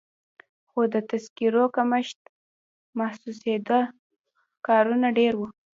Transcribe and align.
خو 0.69 0.81
د 0.93 0.95
تذکیرو 1.09 1.63
کمښت 1.75 2.19
محسوسېده، 2.97 3.79
کارونه 4.67 5.07
ډېر 5.17 5.33
وو. 5.39 5.47